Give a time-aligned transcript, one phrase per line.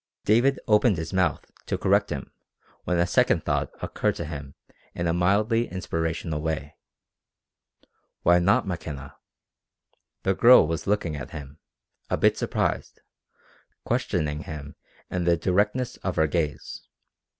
[0.25, 2.31] David opened his mouth to correct him
[2.85, 4.55] when a second thought occurred to him
[4.95, 6.73] in a mildly inspirational way.
[8.23, 9.15] Why not McKenna?
[10.23, 11.59] The girl was looking at him,
[12.09, 13.01] a bit surprised,
[13.85, 14.75] questioning him
[15.11, 16.81] in the directness of her gaze.